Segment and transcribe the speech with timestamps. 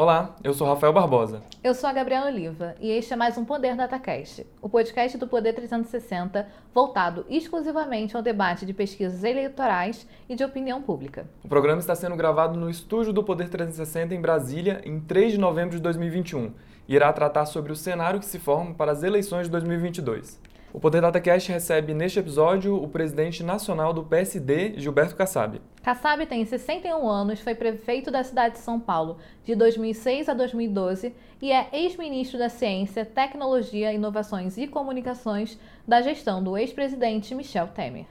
[0.00, 1.42] Olá, eu sou Rafael Barbosa.
[1.60, 5.26] Eu sou a Gabriela Oliva e este é mais um Poder DataCast, o podcast do
[5.26, 11.28] Poder 360 voltado exclusivamente ao debate de pesquisas eleitorais e de opinião pública.
[11.42, 15.38] O programa está sendo gravado no estúdio do Poder 360 em Brasília em 3 de
[15.38, 16.52] novembro de 2021
[16.86, 20.40] e irá tratar sobre o cenário que se forma para as eleições de 2022.
[20.70, 25.62] O Poder DataCast recebe neste episódio o presidente nacional do PSD, Gilberto Kassab.
[25.82, 31.14] Kassab tem 61 anos, foi prefeito da cidade de São Paulo de 2006 a 2012
[31.40, 38.04] e é ex-ministro da Ciência, Tecnologia, Inovações e Comunicações da gestão do ex-presidente Michel Temer.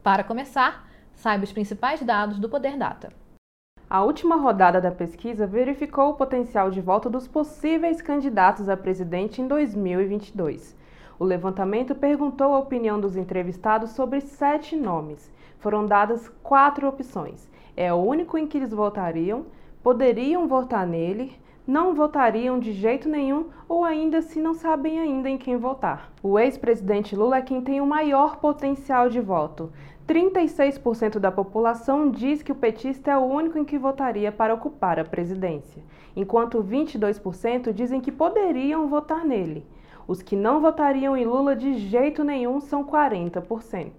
[0.00, 3.12] Para começar, saiba os principais dados do Poder Data.
[3.90, 9.42] A última rodada da pesquisa verificou o potencial de voto dos possíveis candidatos a presidente
[9.42, 10.83] em 2022.
[11.18, 15.30] O levantamento perguntou a opinião dos entrevistados sobre sete nomes.
[15.58, 17.48] Foram dadas quatro opções.
[17.76, 19.46] É o único em que eles votariam,
[19.82, 21.32] poderiam votar nele,
[21.66, 26.12] não votariam de jeito nenhum ou ainda se não sabem ainda em quem votar.
[26.22, 29.72] O ex-presidente Lula é quem tem o maior potencial de voto.
[30.06, 34.98] 36% da população diz que o petista é o único em que votaria para ocupar
[34.98, 35.82] a presidência,
[36.14, 39.64] enquanto 22% dizem que poderiam votar nele.
[40.06, 43.90] Os que não votariam em Lula de jeito nenhum são 40%.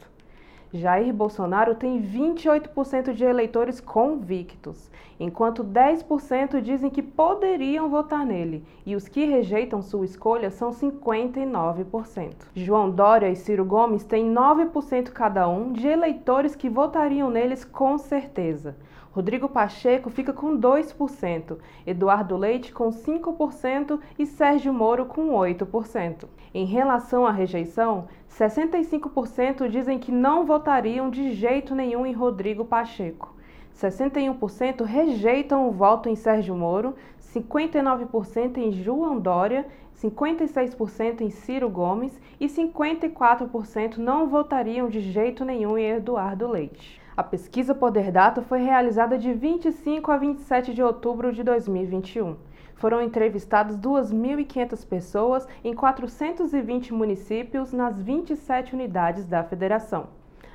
[0.74, 8.96] Jair Bolsonaro tem 28% de eleitores convictos, enquanto 10% dizem que poderiam votar nele, e
[8.96, 12.34] os que rejeitam sua escolha são 59%.
[12.54, 17.98] João Dória e Ciro Gomes têm 9% cada um de eleitores que votariam neles com
[17.98, 18.76] certeza.
[19.16, 26.26] Rodrigo Pacheco fica com 2%, Eduardo Leite com 5% e Sérgio Moro com 8%.
[26.54, 33.34] Em relação à rejeição, 65% dizem que não votariam de jeito nenhum em Rodrigo Pacheco.
[33.74, 36.94] 61% rejeitam o voto em Sérgio Moro,
[37.34, 39.66] 59% em João Dória,
[39.96, 47.05] 56% em Ciro Gomes e 54% não votariam de jeito nenhum em Eduardo Leite.
[47.18, 52.36] A pesquisa Poder Data foi realizada de 25 a 27 de outubro de 2021.
[52.76, 60.10] Foram entrevistadas 2.500 pessoas em 420 municípios nas 27 unidades da federação.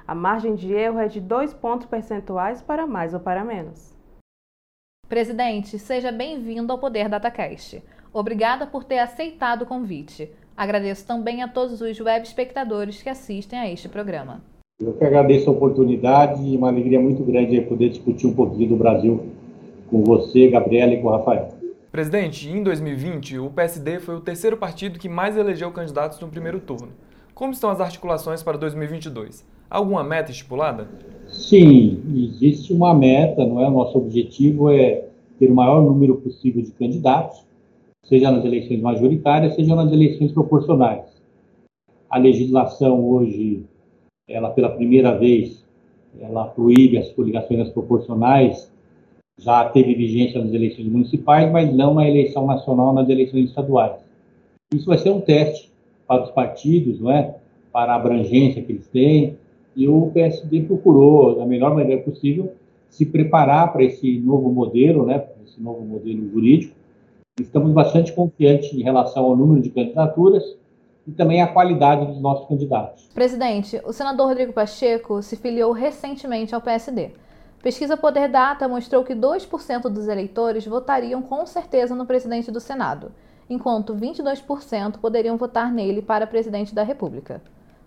[0.06, 3.96] A margem de erro é de 2 pontos percentuais para mais ou para menos.
[5.08, 7.82] Presidente, seja bem-vindo ao Poder DataCast.
[8.12, 10.30] Obrigada por ter aceitado o convite.
[10.54, 14.42] Agradeço também a todos os web espectadores que assistem a este programa.
[14.80, 18.76] Eu que agradeço a oportunidade e uma alegria muito grande poder discutir um pouquinho do
[18.76, 19.26] Brasil
[19.90, 21.48] com você, Gabriela, e com o Rafael.
[21.92, 26.60] Presidente, em 2020, o PSD foi o terceiro partido que mais elegeu candidatos no primeiro
[26.60, 26.88] turno.
[27.34, 29.46] Como estão as articulações para 2022?
[29.68, 30.88] Alguma meta estipulada?
[31.28, 33.68] Sim, existe uma meta, não é?
[33.68, 35.04] O nosso objetivo é
[35.38, 37.44] ter o maior número possível de candidatos,
[38.04, 41.04] seja nas eleições majoritárias, seja nas eleições proporcionais.
[42.08, 43.62] A legislação hoje
[44.30, 45.64] ela pela primeira vez,
[46.20, 48.70] ela proíbe as coligações proporcionais,
[49.36, 53.96] já teve vigência nas eleições municipais, mas não na eleição nacional, nas eleições estaduais.
[54.72, 55.70] Isso vai ser um teste
[56.06, 57.34] para os partidos, não é?
[57.72, 59.36] para a abrangência que eles têm,
[59.76, 62.52] e o PSD procurou, da melhor maneira possível,
[62.88, 66.74] se preparar para esse novo modelo, né, esse novo modelo jurídico.
[67.40, 70.56] Estamos bastante confiantes em relação ao número de candidaturas,
[71.06, 73.08] e também a qualidade dos nossos candidatos.
[73.14, 77.10] Presidente, o senador Rodrigo Pacheco se filiou recentemente ao PSD.
[77.62, 83.12] Pesquisa Poder Data mostrou que 2% dos eleitores votariam com certeza no presidente do Senado,
[83.48, 87.42] enquanto 22% poderiam votar nele para presidente da República.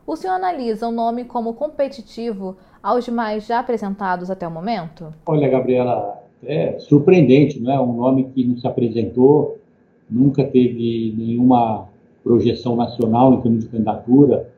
[0.05, 5.13] O senhor analisa o nome como competitivo aos demais já apresentados até o momento?
[5.25, 7.79] Olha, Gabriela, é surpreendente, não é?
[7.79, 9.57] Um nome que não se apresentou,
[10.09, 11.87] nunca teve nenhuma
[12.23, 14.49] projeção nacional em termos de candidatura.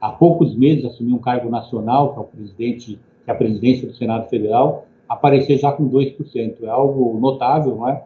[0.00, 3.86] Há poucos meses assumiu um cargo nacional, que é o presidente, que é a presidência
[3.86, 6.62] do Senado Federal, aparecer já com 2%.
[6.62, 8.02] É algo notável, não é?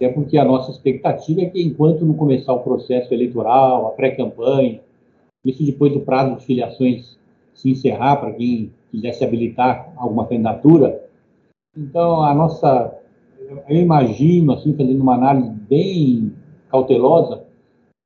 [0.00, 4.80] É porque a nossa expectativa é que enquanto não começar o processo eleitoral, a pré-campanha,
[5.44, 7.18] isso depois do prazo de filiações
[7.54, 11.04] se encerrar para quem quisesse habilitar alguma candidatura,
[11.76, 12.98] então a nossa,
[13.68, 16.32] eu imagino, assim, fazendo uma análise bem
[16.68, 17.41] cautelosa,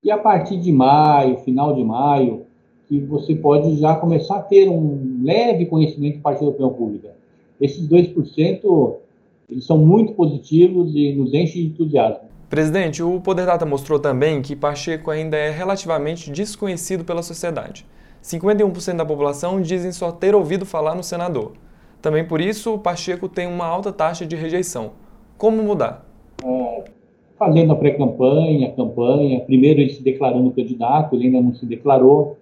[0.06, 2.47] e a partir de maio, final de maio,
[2.87, 7.17] que você pode já começar a ter um leve conhecimento do Partido da Opinião Pública.
[7.61, 8.94] Esses 2%
[9.50, 12.20] eles são muito positivos e nos enchem de entusiasmo.
[12.49, 17.85] Presidente, o Poder Data mostrou também que Pacheco ainda é relativamente desconhecido pela sociedade.
[18.23, 21.55] 51% da população dizem só ter ouvido falar no senador.
[22.00, 24.93] Também por isso, o Pacheco tem uma alta taxa de rejeição.
[25.37, 26.06] Como mudar?
[26.44, 26.85] É,
[27.38, 32.37] fazendo a pré-campanha, a campanha, primeiro ele se declarando candidato, ele ainda não se declarou.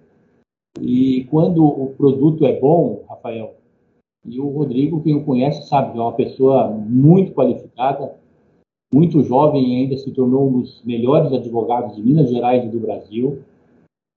[0.79, 3.55] E quando o produto é bom, Rafael,
[4.25, 8.15] e o Rodrigo, quem o conhece, sabe que é uma pessoa muito qualificada,
[8.93, 12.79] muito jovem e ainda se tornou um dos melhores advogados de Minas Gerais e do
[12.79, 13.39] Brasil.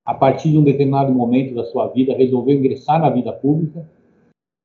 [0.06, 3.86] A partir de um determinado momento da sua vida, resolveu ingressar na vida pública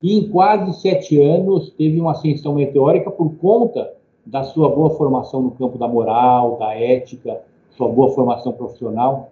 [0.01, 3.93] e em quase sete anos teve uma ascensão meteórica por conta
[4.25, 7.41] da sua boa formação no campo da moral, da ética,
[7.71, 9.31] sua boa formação profissional.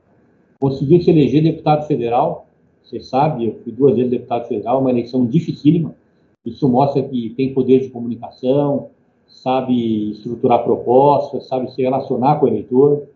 [0.60, 2.48] Conseguiu se eleger deputado federal.
[2.84, 5.96] Você sabe, eu fui duas vezes deputado federal, uma eleição dificílima.
[6.46, 8.90] Isso mostra que tem poder de comunicação,
[9.28, 13.08] sabe estruturar propostas, sabe se relacionar com o eleitor.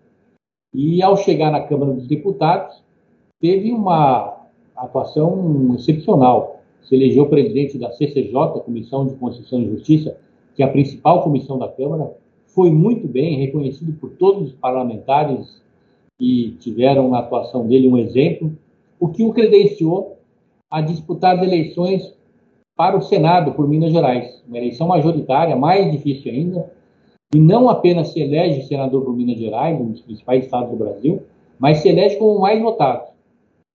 [0.73, 2.83] E ao chegar na Câmara dos Deputados,
[3.39, 4.37] teve uma
[4.75, 6.59] atuação excepcional.
[6.83, 8.33] Se elegeu presidente da CCJ,
[8.63, 10.17] Comissão de Constituição e Justiça,
[10.55, 12.15] que é a principal comissão da Câmara,
[12.47, 15.61] foi muito bem reconhecido por todos os parlamentares
[16.17, 18.57] que tiveram na atuação dele um exemplo,
[18.99, 20.17] o que o credenciou
[20.71, 22.15] a disputar as eleições
[22.75, 26.71] para o Senado por Minas Gerais, uma eleição majoritária, mais difícil ainda,
[27.33, 31.23] e não apenas se elege senador por Minas Gerais, um dos principais estados do Brasil,
[31.59, 33.03] mas se elege como o mais votado.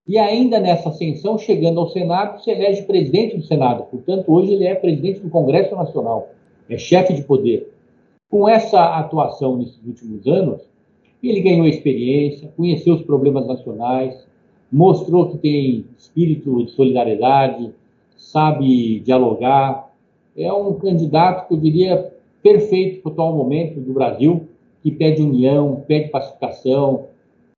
[0.07, 3.85] E ainda nessa ascensão, chegando ao Senado, se elege presidente do Senado.
[3.85, 6.29] Portanto, hoje ele é presidente do Congresso Nacional
[6.71, 7.69] é chefe de poder.
[8.31, 10.63] Com essa atuação nesses últimos anos,
[11.23, 14.27] ele ganhou experiência, conheceu os problemas nacionais,
[14.73, 17.73] mostrou que tem espírito de solidariedade,
[18.17, 19.93] sabe dialogar.
[20.37, 22.13] É um candidato que eu diria
[22.43, 24.49] perfeito para o atual momento do Brasil,
[24.83, 27.07] que pede união, pede pacificação,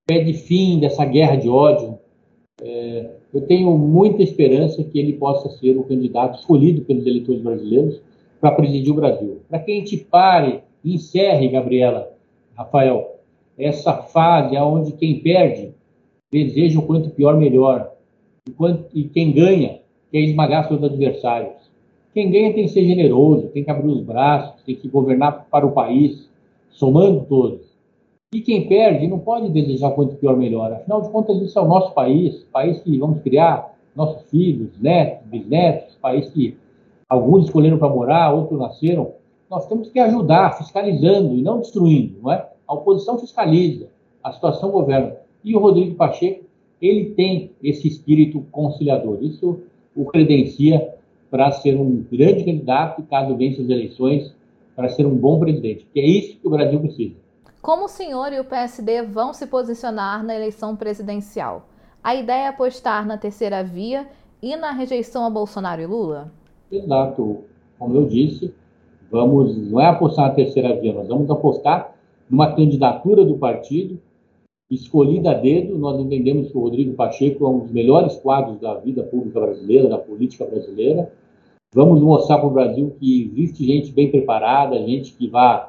[0.07, 1.99] pede fim dessa guerra de ódio.
[2.61, 8.01] É, eu tenho muita esperança que ele possa ser o candidato escolhido pelos eleitores brasileiros
[8.43, 9.41] para presidir o Brasil.
[9.49, 12.11] Para que a gente pare e encerre, Gabriela,
[12.57, 13.21] Rafael,
[13.57, 15.73] essa fase onde quem perde
[16.29, 17.93] deseja o quanto pior melhor,
[18.93, 19.79] e quem ganha
[20.11, 21.71] quer esmagar seus adversários.
[22.13, 25.65] Quem ganha tem que ser generoso, tem que abrir os braços, tem que governar para
[25.65, 26.29] o país,
[26.69, 27.61] somando todos.
[28.35, 30.73] E quem perde não pode desejar quanto pior melhor.
[30.73, 35.27] Afinal de contas, isso é o nosso país, país que vamos criar nossos filhos, netos,
[35.29, 36.57] bisnetos, país que
[37.13, 39.13] alguns escolheram para morar, outros nasceram.
[39.51, 42.49] Nós temos que ajudar, fiscalizando e não destruindo, não é?
[42.67, 43.89] A oposição fiscaliza,
[44.25, 45.17] a situação governa.
[45.45, 46.45] E o Rodrigo Pacheco,
[46.81, 49.19] ele tem esse espírito conciliador.
[49.21, 49.61] Isso
[49.95, 50.95] o credencia
[51.31, 54.35] para ser um grande candidato, caso vença as eleições,
[54.75, 55.87] para ser um bom presidente.
[55.93, 57.15] Que é isso que o Brasil precisa.
[57.61, 61.69] Como o senhor e o PSD vão se posicionar na eleição presidencial?
[62.03, 64.09] A ideia é apostar na terceira via
[64.43, 66.33] e na rejeição a Bolsonaro e Lula?
[66.73, 67.45] Exato.
[67.79, 68.55] Como eu disse,
[69.11, 71.95] vamos não é apostar na terceira via, nós vamos apostar
[72.31, 74.01] numa candidatura do partido
[74.71, 75.77] escolhida a dedo.
[75.77, 79.89] Nós entendemos que o Rodrigo Pacheco é um dos melhores quadros da vida pública brasileira,
[79.89, 81.13] da política brasileira.
[81.75, 85.67] Vamos mostrar para o Brasil que existe gente bem preparada, gente que vai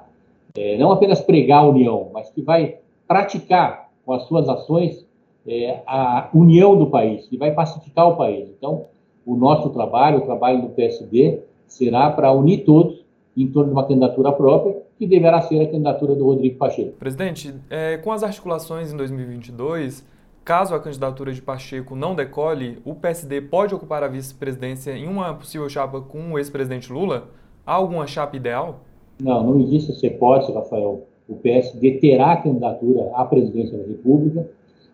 [0.56, 2.78] é, não apenas pregar a união, mas que vai
[3.08, 5.06] praticar com as suas ações
[5.48, 8.50] é, a união do país, que vai pacificar o país.
[8.50, 8.86] Então,
[9.26, 13.04] o nosso trabalho, o trabalho do PSD, será para unir todos
[13.36, 16.92] em torno de uma candidatura própria, que deverá ser a candidatura do Rodrigo Pacheco.
[16.98, 20.06] Presidente, é, com as articulações em 2022,
[20.46, 25.34] caso a candidatura de Pacheco não decole, o PSD pode ocupar a vice-presidência em uma
[25.34, 27.30] possível chapa com o ex-presidente Lula?
[27.66, 28.82] Há alguma chapa ideal?
[29.20, 31.08] Não, não existe essa hipótese, Rafael.
[31.28, 34.48] O PSD terá a candidatura à presidência da República.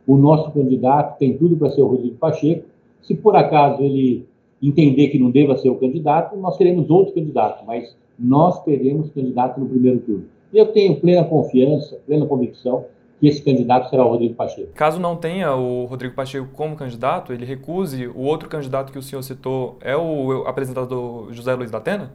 [0.08, 2.69] O nosso candidato tem tudo para ser o Rodrigo Pacheco
[3.10, 4.24] se por acaso ele
[4.62, 9.60] entender que não deva ser o candidato, nós teremos outro candidato, mas nós teremos candidato
[9.60, 10.26] no primeiro turno.
[10.54, 12.86] Eu tenho plena confiança, plena convicção
[13.20, 14.72] que esse candidato será o Rodrigo Pacheco.
[14.76, 19.02] Caso não tenha o Rodrigo Pacheco como candidato, ele recuse, o outro candidato que o
[19.02, 22.12] senhor citou é o apresentador José Luiz da Atena?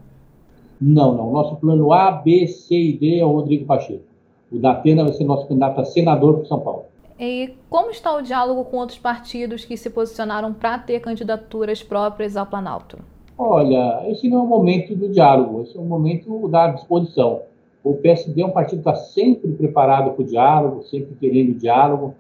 [0.81, 1.33] Não, não.
[1.33, 4.05] Nosso plano A, B, C e D é o Rodrigo Pacheco.
[4.53, 6.85] O da Atena vai ser nosso candidato a senador por São Paulo.
[7.25, 12.37] E como está o diálogo com outros partidos que se posicionaram para ter candidaturas próprias
[12.37, 12.99] ao Planalto?
[13.39, 17.41] Olha, esse não é o momento do diálogo, esse é o momento da disposição.
[17.83, 22.15] O PSD é um partido que está sempre preparado para o diálogo, sempre querendo diálogo,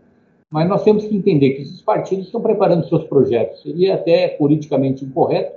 [0.51, 3.61] mas nós temos que entender que esses partidos estão preparando seus projetos.
[3.63, 5.53] Seria até politicamente incorreto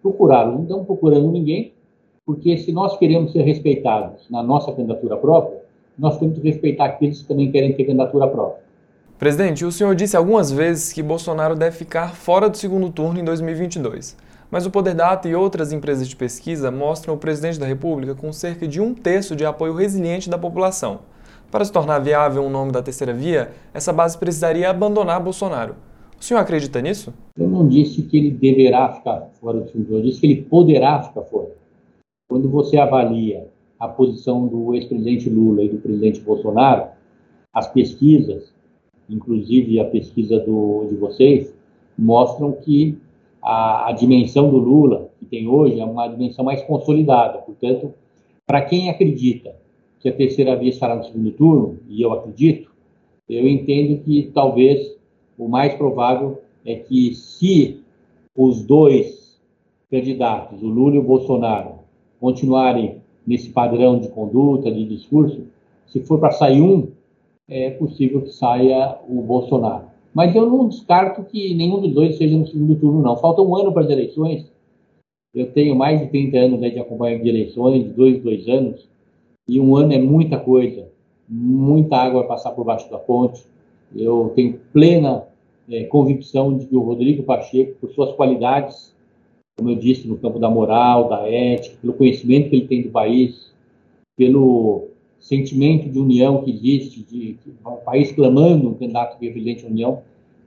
[0.00, 0.54] procurá-los.
[0.54, 1.72] Não estamos procurando ninguém,
[2.24, 5.60] porque se nós queremos ser respeitados na nossa candidatura própria,
[5.98, 8.62] nós temos que respeitar aqueles que também querem ter candidatura própria.
[9.22, 13.24] Presidente, o senhor disse algumas vezes que Bolsonaro deve ficar fora do segundo turno em
[13.24, 14.16] 2022.
[14.50, 18.32] Mas o Poder Data e outras empresas de pesquisa mostram o presidente da República com
[18.32, 21.02] cerca de um terço de apoio resiliente da população.
[21.52, 25.76] Para se tornar viável um nome da terceira via, essa base precisaria abandonar Bolsonaro.
[26.20, 27.14] O senhor acredita nisso?
[27.38, 30.42] Eu não disse que ele deverá ficar fora do segundo turno, eu disse que ele
[30.42, 31.52] poderá ficar fora.
[32.28, 33.46] Quando você avalia
[33.78, 36.88] a posição do ex-presidente Lula e do presidente Bolsonaro,
[37.54, 38.51] as pesquisas,
[39.14, 41.54] inclusive a pesquisa do, de vocês,
[41.98, 42.98] mostram que
[43.42, 47.38] a, a dimensão do Lula, que tem hoje, é uma dimensão mais consolidada.
[47.38, 47.92] Portanto,
[48.46, 49.54] para quem acredita
[50.00, 52.70] que a terceira via estará no segundo turno, e eu acredito,
[53.28, 54.96] eu entendo que talvez
[55.38, 57.80] o mais provável é que se
[58.36, 59.40] os dois
[59.90, 61.80] candidatos, o Lula e o Bolsonaro,
[62.20, 65.42] continuarem nesse padrão de conduta, de discurso,
[65.86, 66.88] se for para sair um,
[67.48, 69.86] é possível que saia o Bolsonaro.
[70.14, 73.16] Mas eu não descarto que nenhum dos dois seja no segundo turno, não.
[73.16, 74.50] Falta um ano para as eleições.
[75.34, 78.86] Eu tenho mais de 30 anos de acompanhamento de eleições, de dois, dois anos,
[79.48, 80.88] e um ano é muita coisa.
[81.28, 83.42] Muita água passar por baixo da ponte.
[83.96, 85.26] Eu tenho plena
[85.70, 88.94] é, convicção de que o Rodrigo Pacheco, por suas qualidades,
[89.56, 92.90] como eu disse, no campo da moral, da ética, pelo conhecimento que ele tem do
[92.90, 93.52] país,
[94.16, 94.88] pelo
[95.22, 100.02] sentimento de união que existe, de, de um país clamando um candidato que a união,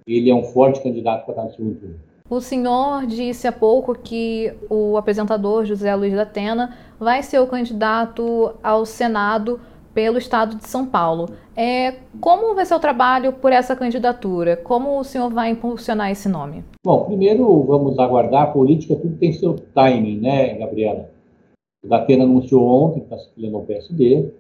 [0.05, 1.95] ele é um forte candidato para estar no segundo turno.
[2.29, 7.47] O senhor disse há pouco que o apresentador José Luiz da Atena vai ser o
[7.47, 9.59] candidato ao Senado
[9.93, 11.29] pelo estado de São Paulo.
[11.55, 14.57] É, como vai ser o trabalho por essa candidatura?
[14.57, 16.65] Como o senhor vai impulsionar esse nome?
[16.83, 18.43] Bom, primeiro vamos aguardar.
[18.43, 21.09] A política tudo tem seu timing, né, Gabriela?
[21.83, 24.31] O Datena anunciou ontem que está se filiando ao PSD.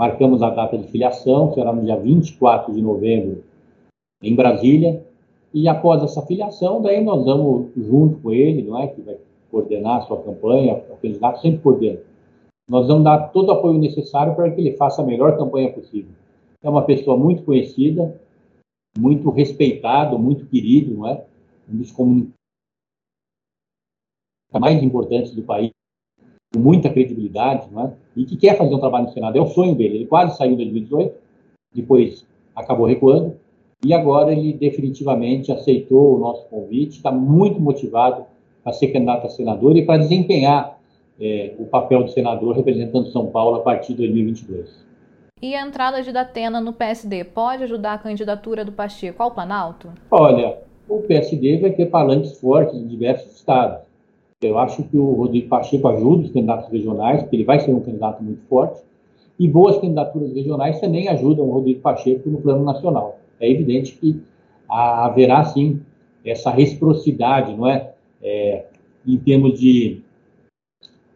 [0.00, 3.44] Marcamos a data de filiação, será no dia 24 de novembro,
[4.22, 5.04] em Brasília.
[5.52, 8.86] E após essa filiação, daí nós vamos junto com ele, não é?
[8.86, 9.18] Que vai
[9.50, 12.00] coordenar a sua campanha, o candidato sempre coordena
[12.70, 16.12] nós vamos dar todo o apoio necessário para que ele faça a melhor campanha possível.
[16.62, 18.16] É uma pessoa muito conhecida,
[18.96, 21.26] muito respeitado, muito querido, não é?
[21.68, 22.32] Um dos comunicadores
[24.52, 25.72] mais importantes do país,
[26.52, 27.92] com muita credibilidade, não é?
[28.16, 29.38] E que quer fazer um trabalho no Senado.
[29.38, 29.96] É o sonho dele.
[29.96, 31.14] Ele quase saiu em 2018,
[31.74, 33.36] depois acabou recuando,
[33.84, 38.24] e agora ele definitivamente aceitou o nosso convite, está muito motivado
[38.62, 40.78] para ser candidato a senador e para desempenhar
[41.18, 44.90] é, o papel do senador representando São Paulo a partir de 2022.
[45.42, 49.88] E a entrada de Datena no PSD pode ajudar a candidatura do Pacheco ao Planalto?
[50.10, 53.89] Olha, o PSD vai ter palanques fortes em diversos estados.
[54.42, 57.80] Eu acho que o Rodrigo Pacheco ajuda os candidatos regionais, porque ele vai ser um
[57.80, 58.80] candidato muito forte,
[59.38, 63.18] e boas candidaturas regionais também ajudam o Rodrigo Pacheco no plano nacional.
[63.38, 64.20] É evidente que
[64.68, 65.80] haverá, sim,
[66.24, 67.92] essa reciprocidade, não é?
[68.22, 68.64] é
[69.06, 70.02] em termos de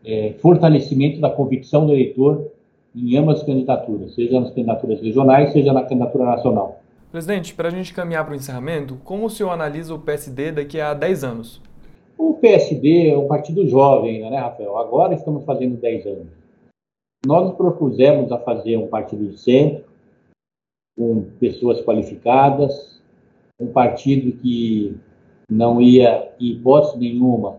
[0.04, 2.50] é, fortalecimento da convicção do eleitor
[2.94, 6.80] em ambas as candidaturas, seja nas candidaturas regionais, seja na candidatura nacional.
[7.10, 10.80] Presidente, para a gente caminhar para o encerramento, como o senhor analisa o PSD daqui
[10.80, 11.62] a 10 anos?
[12.16, 14.76] O PSD é um partido jovem ainda, né, Rafael?
[14.78, 16.26] Agora estamos fazendo 10 anos.
[17.26, 19.84] Nós nos propusemos a fazer um partido de centro,
[20.96, 23.02] com pessoas qualificadas,
[23.58, 24.96] um partido que
[25.50, 27.58] não ia, em hipótese nenhuma,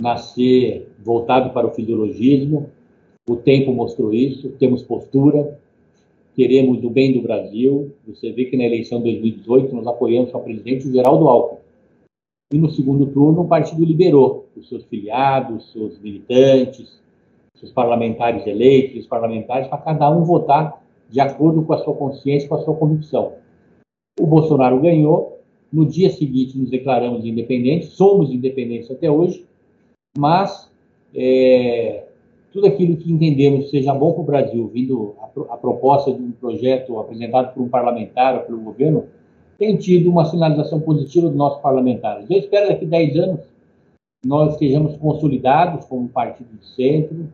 [0.00, 2.70] nascer voltado para o fisiologismo.
[3.28, 5.58] O tempo mostrou isso, temos postura,
[6.34, 7.92] queremos o bem do Brasil.
[8.06, 11.59] Você vê que na eleição de 2018 nós apoiamos o presidente Geraldo Alckmin.
[12.52, 17.00] E no segundo turno o partido liberou os seus filiados, seus militantes,
[17.54, 22.48] seus parlamentares eleitos, os parlamentares, para cada um votar de acordo com a sua consciência,
[22.48, 23.34] com a sua convicção.
[24.18, 25.38] O Bolsonaro ganhou,
[25.72, 29.46] no dia seguinte nos declaramos independentes, somos independentes até hoje,
[30.18, 30.70] mas
[31.14, 32.06] é,
[32.52, 36.32] tudo aquilo que entendemos seja bom para o Brasil, vindo a, a, proposta de um
[36.32, 39.06] projeto apresentado por um parlamentar ou pelo governo,
[39.60, 42.28] tem tido uma sinalização positiva dos nossos parlamentares.
[42.30, 43.40] Eu espero que daqui a 10 anos
[44.24, 47.28] nós estejamos consolidados como um partido de centro,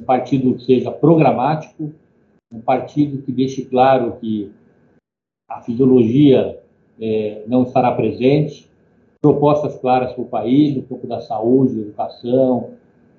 [0.00, 1.92] um partido que seja programático,
[2.54, 4.52] um partido que deixe claro que
[5.50, 6.56] a fisiologia
[7.00, 8.70] é, não estará presente,
[9.20, 12.74] propostas claras para o país no campo da saúde, educação,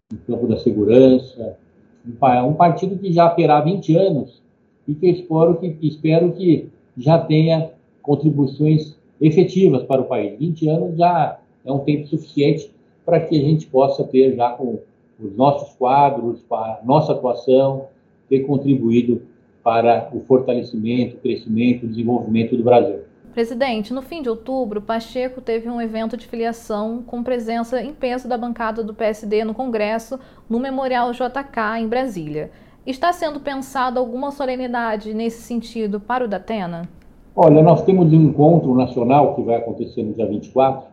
[0.10, 1.58] no campo da segurança.
[2.06, 4.42] Um partido que já terá 20 anos
[4.88, 7.76] e que espero que, espero que já tenha
[8.08, 10.40] contribuições efetivas para o país.
[10.40, 12.72] 20 anos já é um tempo suficiente
[13.06, 14.80] para que a gente possa ter já com
[15.20, 17.88] os nossos quadros, para nossa atuação,
[18.30, 19.22] ter contribuído
[19.62, 23.02] para o fortalecimento, o crescimento, o desenvolvimento do Brasil.
[23.34, 28.28] Presidente, no fim de outubro, Pacheco teve um evento de filiação com presença em peso
[28.28, 32.52] da bancada do PSD no Congresso, no Memorial JK, em Brasília.
[32.86, 36.90] Está sendo pensado alguma solenidade nesse sentido para o Datena?
[37.40, 40.88] Olha, nós temos um encontro nacional que vai acontecer no dia 24,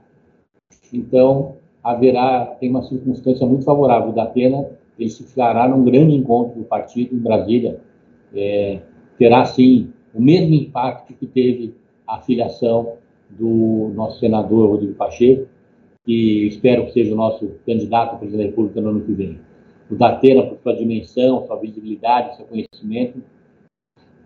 [0.93, 4.11] então haverá, tem uma circunstância muito favorável.
[4.11, 7.81] O Datena ele se fiará num grande encontro do partido em Brasília.
[8.35, 8.79] É,
[9.17, 11.75] terá, sim, o mesmo impacto que teve
[12.07, 12.93] a filiação
[13.31, 15.49] do nosso senador Rodrigo Pacheco,
[16.05, 19.41] que espero que seja o nosso candidato a presidente da República no ano que vem.
[19.91, 23.23] O Datena, por sua dimensão, sua visibilidade, seu conhecimento,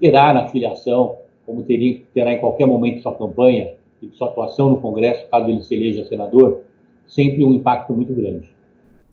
[0.01, 1.17] terá na filiação,
[1.49, 5.63] como teria, terá em qualquer momento sua campanha e sua atuação no Congresso, caso ele
[5.63, 6.61] se eleja senador,
[7.07, 8.51] sempre um impacto muito grande.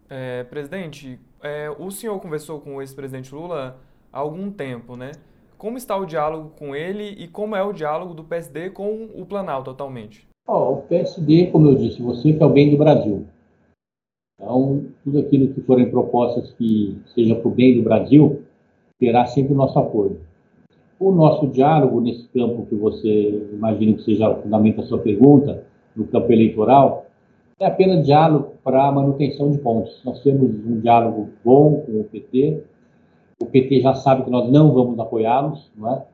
[0.10, 3.78] É, presidente, é, o senhor conversou com o ex-presidente Lula
[4.12, 5.14] há algum tempo, né?
[5.58, 9.26] Como está o diálogo com ele e como é o diálogo do PSD com o
[9.26, 10.28] Planalto atualmente?
[10.46, 13.26] Oh, o PSD, como eu disse, você quer o bem do Brasil.
[14.38, 18.44] Então, tudo aquilo que forem propostas que seja para o bem do Brasil,
[19.00, 20.20] terá sempre o nosso apoio.
[21.00, 25.64] O nosso diálogo nesse campo que você imagina que seja o fundamento da sua pergunta,
[25.96, 27.06] no campo eleitoral,
[27.60, 30.02] é apenas diálogo para manutenção de pontos.
[30.04, 32.64] Nós temos um diálogo bom com o PT,
[33.42, 36.06] o PT já sabe que nós não vamos apoiá-los, não é?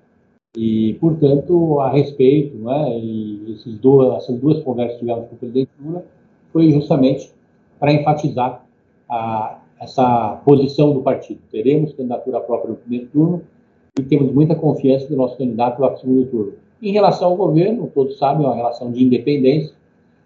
[0.58, 3.00] E, portanto, a respeito, não é?
[3.00, 3.80] E esses
[4.18, 6.04] essas duas conversas que tivemos com o presidente Lula
[6.52, 7.32] foi justamente
[7.80, 8.66] para enfatizar
[9.08, 11.40] a, essa posição do partido.
[11.52, 13.42] Teremos candidatura própria no primeiro turno
[14.00, 16.54] e temos muita confiança do nosso candidato para o segundo turno.
[16.82, 19.76] Em relação ao governo, todos sabem, é uma relação de independência.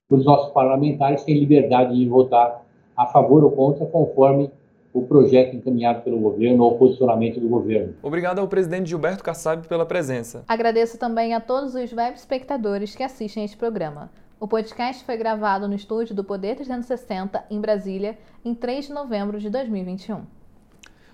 [0.10, 2.64] Os nossos parlamentares têm liberdade de votar
[2.96, 4.52] a favor ou contra, conforme
[4.94, 7.96] o projeto encaminhado pelo governo ou o posicionamento do governo.
[8.02, 10.44] Obrigado ao presidente Gilberto Kassab pela presença.
[10.48, 14.10] Agradeço também a todos os web espectadores que assistem este programa.
[14.40, 19.40] O podcast foi gravado no estúdio do Poder 360, em Brasília, em 3 de novembro
[19.40, 20.22] de 2021.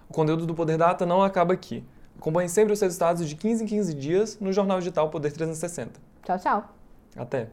[0.09, 1.83] O conteúdo do Poder Data não acaba aqui.
[2.21, 5.99] Acompanhe sempre os resultados de 15 em 15 dias no jornal digital Poder 360.
[6.23, 6.69] Tchau, tchau.
[7.15, 7.49] Até.